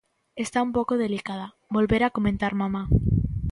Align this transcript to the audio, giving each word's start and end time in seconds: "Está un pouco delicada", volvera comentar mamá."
"Está 0.43 0.57
un 0.67 0.71
pouco 0.77 0.93
delicada", 1.03 1.47
volvera 1.75 2.13
comentar 2.17 2.53
mamá." 2.61 2.83